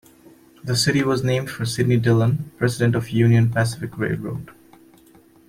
[0.63, 4.49] The city was named for Sidney Dillon, president of the Union Pacific Railroad.